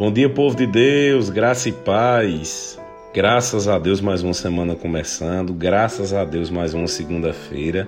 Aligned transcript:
Bom 0.00 0.10
dia, 0.10 0.30
povo 0.30 0.56
de 0.56 0.66
Deus, 0.66 1.28
graça 1.28 1.68
e 1.68 1.72
paz. 1.72 2.80
Graças 3.12 3.68
a 3.68 3.78
Deus, 3.78 4.00
mais 4.00 4.22
uma 4.22 4.32
semana 4.32 4.74
começando. 4.74 5.52
Graças 5.52 6.14
a 6.14 6.24
Deus, 6.24 6.48
mais 6.48 6.72
uma 6.72 6.86
segunda-feira, 6.86 7.86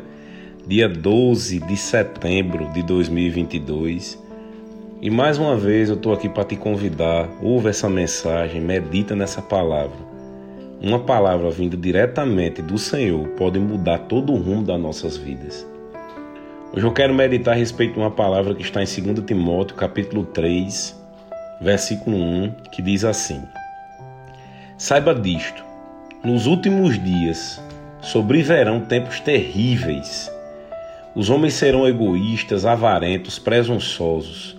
dia 0.67 0.91
12 0.91 1.61
de 1.61 1.75
setembro 1.75 2.71
de 2.75 2.83
2022. 2.83 4.23
E 5.01 5.09
mais 5.09 5.39
uma 5.39 5.57
vez 5.57 5.89
eu 5.89 5.95
estou 5.95 6.13
aqui 6.13 6.29
para 6.29 6.45
te 6.45 6.55
convidar. 6.55 7.31
Ouve 7.41 7.71
essa 7.71 7.89
mensagem, 7.89 8.61
medita 8.61 9.17
nessa 9.17 9.41
palavra. 9.41 9.97
Uma 10.83 10.99
palavra 10.99 11.51
vinda 11.51 11.79
diretamente 11.79 12.61
do 12.61 12.77
Senhor 12.77 13.27
pode 13.39 13.59
mudar 13.59 14.01
todo 14.01 14.35
o 14.35 14.37
rumo 14.37 14.63
das 14.63 14.79
nossas 14.79 15.17
vidas. 15.17 15.67
Hoje 16.75 16.87
eu 16.87 16.93
quero 16.93 17.15
meditar 17.15 17.55
a 17.55 17.57
respeito 17.57 17.95
de 17.95 18.01
uma 18.01 18.11
palavra 18.11 18.55
que 18.55 18.61
está 18.61 18.83
em 18.83 19.15
2 19.15 19.25
Timóteo, 19.25 19.75
capítulo 19.75 20.27
3, 20.27 21.01
versículo 21.63 22.17
1, 22.17 22.51
que 22.73 22.83
diz 22.83 23.05
assim: 23.05 23.43
Saiba 24.77 25.15
disto, 25.15 25.63
nos 26.25 26.47
últimos 26.47 27.03
dias 27.03 27.63
sobreverão 28.01 28.81
tempos 28.81 29.21
terríveis. 29.21 30.31
Os 31.15 31.31
homens 31.31 31.55
serão 31.55 31.87
egoístas, 31.87 32.65
avarentos, 32.65 33.39
presunçosos, 33.39 34.57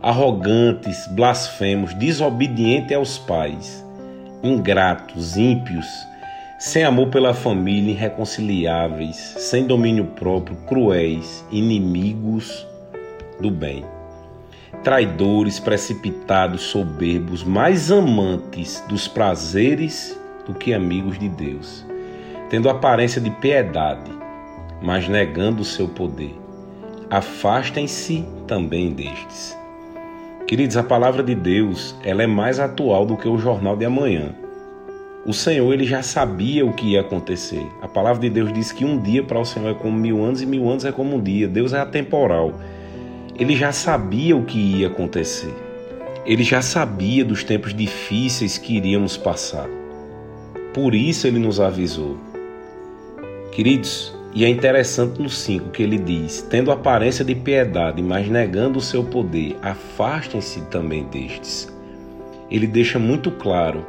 arrogantes, 0.00 1.08
blasfemos, 1.08 1.92
desobedientes 1.94 2.96
aos 2.96 3.18
pais, 3.18 3.84
ingratos, 4.42 5.36
ímpios, 5.36 5.86
sem 6.58 6.84
amor 6.84 7.08
pela 7.08 7.32
família, 7.34 7.92
irreconciliáveis, 7.92 9.16
sem 9.38 9.66
domínio 9.66 10.04
próprio, 10.04 10.56
cruéis, 10.66 11.44
inimigos 11.50 12.66
do 13.40 13.50
bem 13.50 13.84
traidores, 14.82 15.58
precipitados, 15.58 16.62
soberbos, 16.62 17.42
mais 17.42 17.90
amantes 17.90 18.82
dos 18.88 19.08
prazeres 19.08 20.18
do 20.46 20.54
que 20.54 20.72
amigos 20.72 21.18
de 21.18 21.28
Deus, 21.28 21.84
tendo 22.48 22.70
aparência 22.70 23.20
de 23.20 23.30
piedade, 23.30 24.10
mas 24.82 25.08
negando 25.08 25.62
o 25.62 25.64
seu 25.64 25.88
poder. 25.88 26.34
Afastem-se 27.10 28.24
também 28.46 28.92
destes. 28.92 29.56
Queridos, 30.46 30.76
a 30.76 30.82
palavra 30.82 31.22
de 31.22 31.34
Deus, 31.34 31.94
ela 32.02 32.22
é 32.22 32.26
mais 32.26 32.58
atual 32.58 33.04
do 33.04 33.16
que 33.16 33.28
o 33.28 33.38
jornal 33.38 33.76
de 33.76 33.84
amanhã. 33.84 34.34
O 35.26 35.32
Senhor, 35.34 35.70
ele 35.74 35.84
já 35.84 36.02
sabia 36.02 36.64
o 36.64 36.72
que 36.72 36.92
ia 36.92 37.02
acontecer. 37.02 37.66
A 37.82 37.88
palavra 37.88 38.22
de 38.22 38.30
Deus 38.30 38.50
diz 38.50 38.72
que 38.72 38.82
um 38.82 38.98
dia 38.98 39.22
para 39.22 39.38
o 39.38 39.44
Senhor 39.44 39.70
é 39.70 39.74
como 39.74 39.98
mil 39.98 40.24
anos 40.24 40.40
e 40.40 40.46
mil 40.46 40.66
anos 40.70 40.86
é 40.86 40.92
como 40.92 41.16
um 41.16 41.20
dia. 41.20 41.46
Deus 41.46 41.74
é 41.74 41.80
atemporal. 41.80 42.54
Ele 43.38 43.54
já 43.54 43.70
sabia 43.70 44.36
o 44.36 44.44
que 44.44 44.58
ia 44.58 44.88
acontecer. 44.88 45.54
Ele 46.26 46.42
já 46.42 46.60
sabia 46.60 47.24
dos 47.24 47.44
tempos 47.44 47.72
difíceis 47.72 48.58
que 48.58 48.76
iríamos 48.76 49.16
passar. 49.16 49.68
Por 50.74 50.92
isso 50.92 51.26
ele 51.26 51.38
nos 51.38 51.60
avisou. 51.60 52.18
Queridos, 53.52 54.12
e 54.34 54.44
é 54.44 54.48
interessante 54.48 55.22
no 55.22 55.30
5 55.30 55.70
que 55.70 55.84
ele 55.84 55.98
diz: 55.98 56.42
tendo 56.50 56.72
aparência 56.72 57.24
de 57.24 57.34
piedade, 57.34 58.02
mas 58.02 58.28
negando 58.28 58.78
o 58.78 58.82
seu 58.82 59.04
poder, 59.04 59.56
afastem-se 59.62 60.62
também 60.62 61.04
destes. 61.04 61.72
Ele 62.50 62.66
deixa 62.66 62.98
muito 62.98 63.30
claro 63.30 63.86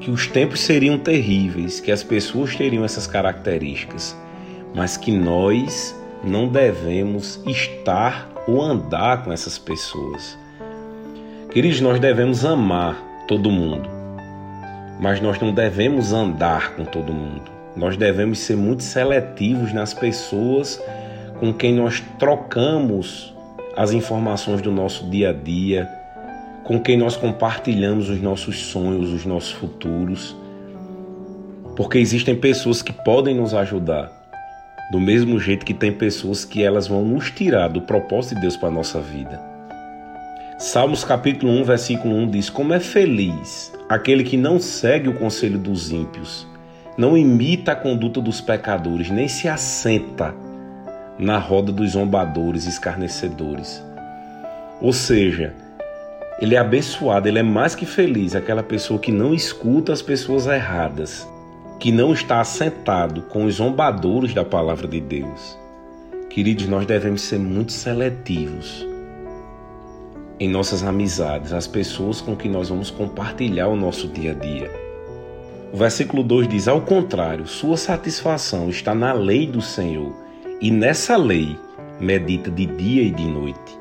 que 0.00 0.10
os 0.10 0.26
tempos 0.26 0.60
seriam 0.60 0.98
terríveis, 0.98 1.80
que 1.80 1.92
as 1.92 2.02
pessoas 2.02 2.56
teriam 2.56 2.82
essas 2.82 3.06
características, 3.06 4.16
mas 4.74 4.96
que 4.96 5.12
nós 5.12 5.94
não 6.24 6.48
devemos 6.48 7.40
estar 7.46 8.30
ou 8.50 8.62
andar 8.62 9.22
com 9.24 9.32
essas 9.32 9.58
pessoas. 9.58 10.38
Queridos, 11.52 11.80
nós 11.80 11.98
devemos 11.98 12.44
amar 12.44 12.96
todo 13.26 13.50
mundo, 13.50 13.88
mas 15.00 15.20
nós 15.20 15.38
não 15.40 15.52
devemos 15.52 16.12
andar 16.12 16.74
com 16.74 16.84
todo 16.84 17.12
mundo. 17.12 17.50
Nós 17.76 17.96
devemos 17.96 18.40
ser 18.40 18.56
muito 18.56 18.82
seletivos 18.82 19.72
nas 19.72 19.94
pessoas 19.94 20.82
com 21.38 21.52
quem 21.52 21.74
nós 21.74 22.02
trocamos 22.18 23.34
as 23.76 23.92
informações 23.92 24.60
do 24.60 24.70
nosso 24.70 25.08
dia 25.08 25.30
a 25.30 25.32
dia, 25.32 25.88
com 26.64 26.78
quem 26.78 26.98
nós 26.98 27.16
compartilhamos 27.16 28.10
os 28.10 28.20
nossos 28.20 28.58
sonhos, 28.66 29.10
os 29.10 29.24
nossos 29.24 29.52
futuros. 29.52 30.36
Porque 31.74 31.98
existem 31.98 32.36
pessoas 32.36 32.82
que 32.82 32.92
podem 32.92 33.34
nos 33.34 33.54
ajudar, 33.54 34.19
do 34.90 34.98
mesmo 35.00 35.38
jeito 35.38 35.64
que 35.64 35.72
tem 35.72 35.92
pessoas 35.92 36.44
que 36.44 36.62
elas 36.62 36.88
vão 36.88 37.04
nos 37.04 37.30
tirar 37.30 37.68
do 37.68 37.80
propósito 37.80 38.34
de 38.34 38.40
Deus 38.42 38.56
para 38.56 38.68
a 38.68 38.72
nossa 38.72 39.00
vida. 39.00 39.40
Salmos 40.58 41.04
capítulo 41.04 41.52
1, 41.52 41.64
versículo 41.64 42.14
1 42.16 42.30
diz: 42.30 42.50
Como 42.50 42.74
é 42.74 42.80
feliz 42.80 43.72
aquele 43.88 44.24
que 44.24 44.36
não 44.36 44.58
segue 44.58 45.08
o 45.08 45.14
conselho 45.14 45.58
dos 45.58 45.90
ímpios, 45.90 46.46
não 46.98 47.16
imita 47.16 47.72
a 47.72 47.76
conduta 47.76 48.20
dos 48.20 48.40
pecadores, 48.40 49.10
nem 49.10 49.28
se 49.28 49.48
assenta 49.48 50.34
na 51.18 51.38
roda 51.38 51.70
dos 51.70 51.92
zombadores 51.92 52.66
escarnecedores. 52.66 53.82
Ou 54.80 54.92
seja, 54.92 55.54
ele 56.40 56.54
é 56.54 56.58
abençoado, 56.58 57.28
ele 57.28 57.38
é 57.38 57.42
mais 57.42 57.74
que 57.74 57.86
feliz, 57.86 58.34
aquela 58.34 58.62
pessoa 58.62 58.98
que 58.98 59.12
não 59.12 59.32
escuta 59.34 59.92
as 59.92 60.02
pessoas 60.02 60.46
erradas, 60.46 61.28
que 61.80 61.90
não 61.90 62.12
está 62.12 62.42
assentado 62.42 63.22
com 63.22 63.46
os 63.46 63.54
zombadores 63.54 64.34
da 64.34 64.44
palavra 64.44 64.86
de 64.86 65.00
Deus. 65.00 65.58
Queridos, 66.28 66.68
nós 66.68 66.84
devemos 66.84 67.22
ser 67.22 67.38
muito 67.38 67.72
seletivos 67.72 68.86
em 70.38 70.46
nossas 70.46 70.82
amizades, 70.82 71.54
as 71.54 71.66
pessoas 71.66 72.20
com 72.20 72.36
quem 72.36 72.50
nós 72.50 72.68
vamos 72.68 72.90
compartilhar 72.90 73.68
o 73.68 73.76
nosso 73.76 74.08
dia 74.08 74.32
a 74.32 74.34
dia. 74.34 74.70
O 75.72 75.76
versículo 75.78 76.22
2 76.22 76.48
diz: 76.48 76.68
Ao 76.68 76.82
contrário, 76.82 77.46
sua 77.46 77.78
satisfação 77.78 78.68
está 78.68 78.94
na 78.94 79.14
lei 79.14 79.46
do 79.46 79.62
Senhor, 79.62 80.12
e 80.60 80.70
nessa 80.70 81.16
lei 81.16 81.56
medita 81.98 82.50
de 82.50 82.66
dia 82.66 83.02
e 83.02 83.10
de 83.10 83.24
noite. 83.24 83.78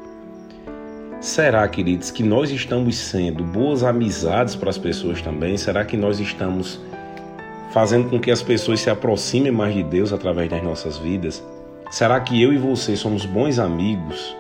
Será, 1.20 1.68
queridos, 1.68 2.12
que 2.12 2.24
nós 2.24 2.50
estamos 2.50 2.98
sendo 2.98 3.44
boas 3.44 3.84
amizades 3.84 4.56
para 4.56 4.70
as 4.70 4.78
pessoas 4.78 5.22
também? 5.22 5.58
Será 5.58 5.84
que 5.84 5.98
nós 5.98 6.22
estamos 6.22 6.80
fazendo 7.72 8.10
com 8.10 8.20
que 8.20 8.32
as 8.32 8.42
pessoas 8.42 8.80
se 8.80 8.90
aproximem 8.90 9.52
mais 9.52 9.74
de 9.74 9.84
Deus 9.84 10.12
através 10.12 10.50
das 10.50 10.64
nossas 10.64 10.98
vidas? 10.98 11.44
Será 11.92 12.20
que 12.20 12.42
eu 12.42 12.54
e 12.54 12.58
você 12.58 12.96
somos 12.96 13.26
bons 13.26 13.60
amigos? 13.60 14.36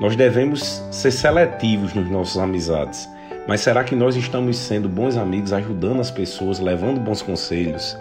Nós 0.00 0.16
devemos 0.16 0.82
ser 0.90 1.10
seletivos 1.10 1.94
nas 1.94 2.08
nossas 2.10 2.38
amizades, 2.38 3.08
mas 3.46 3.60
será 3.60 3.84
que 3.84 3.94
nós 3.94 4.16
estamos 4.16 4.56
sendo 4.56 4.88
bons 4.88 5.16
amigos, 5.16 5.52
ajudando 5.52 6.00
as 6.00 6.10
pessoas, 6.10 6.58
levando 6.58 7.00
bons 7.00 7.22
conselhos? 7.22 7.96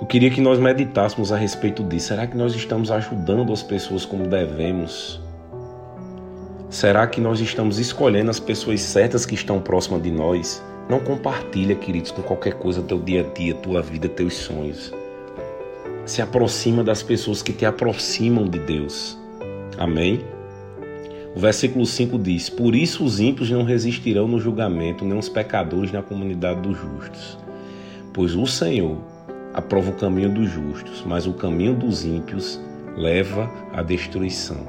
Eu 0.00 0.06
queria 0.06 0.30
que 0.30 0.40
nós 0.40 0.58
meditássemos 0.58 1.32
a 1.32 1.36
respeito 1.36 1.82
disso. 1.82 2.08
Será 2.08 2.26
que 2.26 2.36
nós 2.36 2.54
estamos 2.54 2.90
ajudando 2.90 3.52
as 3.52 3.62
pessoas 3.62 4.04
como 4.04 4.28
devemos? 4.28 5.20
Será 6.70 7.06
que 7.06 7.20
nós 7.20 7.40
estamos 7.40 7.78
escolhendo 7.78 8.30
as 8.30 8.38
pessoas 8.38 8.80
certas 8.80 9.26
que 9.26 9.34
estão 9.34 9.60
próximas 9.60 10.02
de 10.02 10.10
nós? 10.10 10.62
Não 10.88 11.00
compartilha, 11.00 11.74
queridos, 11.74 12.10
com 12.10 12.22
qualquer 12.22 12.54
coisa 12.54 12.82
teu 12.82 12.98
dia 12.98 13.20
a 13.20 13.34
dia, 13.34 13.54
tua 13.54 13.82
vida, 13.82 14.08
teus 14.08 14.34
sonhos. 14.34 14.92
Se 16.06 16.22
aproxima 16.22 16.82
das 16.82 17.02
pessoas 17.02 17.42
que 17.42 17.52
te 17.52 17.66
aproximam 17.66 18.48
de 18.48 18.58
Deus. 18.58 19.18
Amém? 19.76 20.24
O 21.36 21.38
versículo 21.38 21.84
5 21.84 22.18
diz: 22.18 22.48
Por 22.48 22.74
isso 22.74 23.04
os 23.04 23.20
ímpios 23.20 23.50
não 23.50 23.64
resistirão 23.64 24.26
no 24.26 24.40
julgamento, 24.40 25.04
nem 25.04 25.18
os 25.18 25.28
pecadores 25.28 25.92
na 25.92 26.02
comunidade 26.02 26.62
dos 26.62 26.78
justos. 26.78 27.38
Pois 28.14 28.34
o 28.34 28.46
Senhor 28.46 28.96
aprova 29.52 29.90
o 29.90 29.94
caminho 29.94 30.30
dos 30.30 30.50
justos, 30.50 31.04
mas 31.06 31.26
o 31.26 31.34
caminho 31.34 31.74
dos 31.74 32.04
ímpios 32.04 32.58
leva 32.96 33.50
à 33.74 33.82
destruição. 33.82 34.66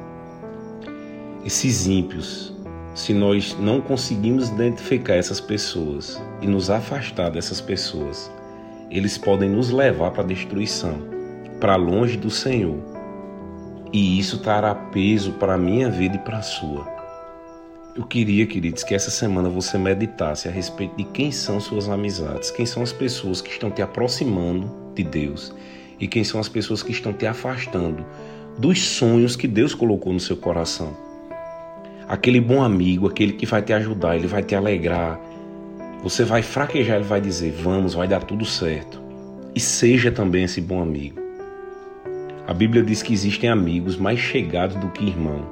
Esses 1.45 1.87
ímpios 1.87 2.53
se 2.93 3.13
nós 3.13 3.55
não 3.59 3.79
conseguimos 3.79 4.49
identificar 4.49 5.13
essas 5.13 5.39
pessoas 5.39 6.21
e 6.41 6.47
nos 6.47 6.69
afastar 6.69 7.29
dessas 7.29 7.61
pessoas, 7.61 8.31
eles 8.89 9.17
podem 9.17 9.49
nos 9.49 9.69
levar 9.69 10.11
para 10.11 10.23
a 10.23 10.25
destruição, 10.25 10.97
para 11.59 11.75
longe 11.75 12.17
do 12.17 12.29
Senhor. 12.29 12.77
E 13.93 14.19
isso 14.19 14.39
trará 14.39 14.73
peso 14.73 15.33
para 15.33 15.53
a 15.53 15.57
minha 15.57 15.89
vida 15.89 16.15
e 16.15 16.19
para 16.19 16.39
a 16.39 16.43
sua. 16.43 16.87
Eu 17.95 18.05
queria, 18.05 18.45
queridos, 18.45 18.83
que 18.83 18.95
essa 18.95 19.11
semana 19.11 19.49
você 19.49 19.77
meditasse 19.77 20.47
a 20.47 20.51
respeito 20.51 20.95
de 20.95 21.03
quem 21.03 21.31
são 21.31 21.59
suas 21.59 21.89
amizades, 21.89 22.51
quem 22.51 22.65
são 22.65 22.81
as 22.81 22.93
pessoas 22.93 23.41
que 23.41 23.49
estão 23.49 23.69
te 23.69 23.81
aproximando 23.81 24.69
de 24.95 25.03
Deus 25.03 25.53
e 25.99 26.07
quem 26.07 26.23
são 26.23 26.39
as 26.39 26.47
pessoas 26.47 26.81
que 26.81 26.91
estão 26.91 27.11
te 27.11 27.25
afastando 27.25 28.05
dos 28.57 28.79
sonhos 28.79 29.35
que 29.35 29.47
Deus 29.47 29.73
colocou 29.73 30.13
no 30.13 30.19
seu 30.19 30.37
coração 30.37 31.08
aquele 32.09 32.41
bom 32.41 32.63
amigo, 32.63 33.07
aquele 33.07 33.33
que 33.33 33.45
vai 33.45 33.61
te 33.61 33.71
ajudar, 33.71 34.15
ele 34.15 34.25
vai 34.25 34.41
te 34.41 34.55
alegrar. 34.55 35.19
Você 36.01 36.23
vai 36.23 36.41
fraquejar, 36.41 36.95
ele 36.95 37.05
vai 37.05 37.21
dizer: 37.21 37.51
Vamos, 37.51 37.93
vai 37.93 38.07
dar 38.07 38.23
tudo 38.23 38.43
certo. 38.43 38.99
E 39.53 39.59
seja 39.59 40.11
também 40.11 40.43
esse 40.43 40.59
bom 40.59 40.81
amigo. 40.81 41.21
A 42.47 42.53
Bíblia 42.53 42.81
diz 42.81 43.03
que 43.03 43.13
existem 43.13 43.47
amigos 43.47 43.95
mais 43.95 44.19
chegados 44.19 44.75
do 44.77 44.89
que 44.89 45.05
irmão. 45.05 45.45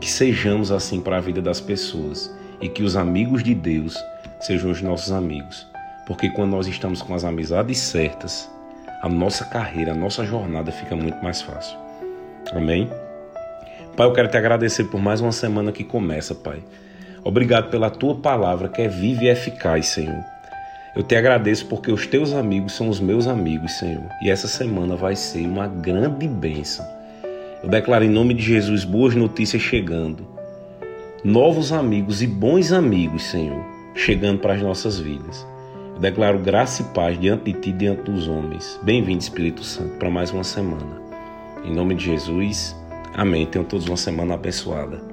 Que 0.00 0.10
sejamos 0.10 0.72
assim 0.72 1.00
para 1.00 1.18
a 1.18 1.20
vida 1.20 1.42
das 1.42 1.60
pessoas 1.60 2.34
e 2.60 2.68
que 2.68 2.82
os 2.82 2.96
amigos 2.96 3.42
de 3.42 3.54
Deus 3.54 3.96
sejam 4.40 4.70
os 4.70 4.80
nossos 4.80 5.12
amigos. 5.12 5.66
Porque 6.06 6.30
quando 6.30 6.52
nós 6.52 6.66
estamos 6.66 7.02
com 7.02 7.14
as 7.14 7.24
amizades 7.24 7.78
certas, 7.78 8.50
a 9.02 9.08
nossa 9.08 9.44
carreira, 9.44 9.92
a 9.92 9.94
nossa 9.94 10.24
jornada 10.24 10.72
fica 10.72 10.96
muito 10.96 11.22
mais 11.22 11.42
fácil. 11.42 11.76
Amém? 12.52 12.88
Pai, 13.96 14.06
eu 14.06 14.12
quero 14.14 14.28
te 14.28 14.38
agradecer 14.38 14.84
por 14.84 14.98
mais 14.98 15.20
uma 15.20 15.32
semana 15.32 15.70
que 15.70 15.84
começa, 15.84 16.34
Pai. 16.34 16.62
Obrigado 17.22 17.68
pela 17.68 17.90
tua 17.90 18.14
palavra 18.14 18.66
que 18.66 18.80
é 18.80 18.88
viva 18.88 19.24
e 19.24 19.28
eficaz, 19.28 19.88
Senhor. 19.88 20.24
Eu 20.96 21.02
te 21.02 21.14
agradeço 21.14 21.66
porque 21.66 21.92
os 21.92 22.06
teus 22.06 22.32
amigos 22.32 22.72
são 22.72 22.88
os 22.88 23.00
meus 23.00 23.26
amigos, 23.26 23.72
Senhor. 23.72 24.04
E 24.22 24.30
essa 24.30 24.48
semana 24.48 24.96
vai 24.96 25.14
ser 25.14 25.46
uma 25.46 25.66
grande 25.66 26.26
bênção. 26.26 26.86
Eu 27.62 27.68
declaro 27.68 28.02
em 28.02 28.08
nome 28.08 28.32
de 28.32 28.42
Jesus 28.42 28.82
boas 28.82 29.14
notícias 29.14 29.60
chegando. 29.60 30.26
Novos 31.22 31.70
amigos 31.70 32.22
e 32.22 32.26
bons 32.26 32.72
amigos, 32.72 33.24
Senhor, 33.24 33.62
chegando 33.94 34.38
para 34.38 34.54
as 34.54 34.62
nossas 34.62 34.98
vidas. 34.98 35.46
Eu 35.94 36.00
declaro 36.00 36.38
graça 36.38 36.80
e 36.80 36.94
paz 36.94 37.20
diante 37.20 37.52
de 37.52 37.60
ti 37.60 37.70
e 37.70 37.74
diante 37.74 38.10
dos 38.10 38.26
homens. 38.26 38.80
Bem-vindo, 38.82 39.20
Espírito 39.20 39.62
Santo, 39.62 39.98
para 39.98 40.10
mais 40.10 40.30
uma 40.30 40.44
semana. 40.44 41.02
Em 41.62 41.74
nome 41.74 41.94
de 41.94 42.06
Jesus, 42.06 42.74
amém. 43.14 43.46
Tenham 43.46 43.64
todos 43.64 43.86
uma 43.86 43.96
semana 43.96 44.34
abençoada. 44.34 45.11